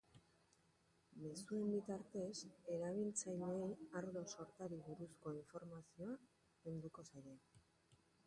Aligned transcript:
Mezuen 1.23 1.67
bitartez, 1.73 2.37
erabiltzaileei 2.75 3.67
ardo 4.01 4.23
sortari 4.35 4.79
buruzko 4.87 5.35
informazioa 5.41 6.15
helduko 6.71 7.05
zaie. 7.13 7.37